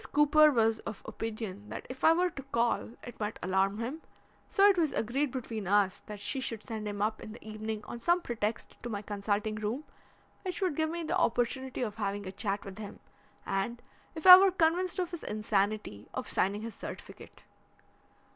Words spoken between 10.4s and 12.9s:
which would give me the opportunity of having a chat with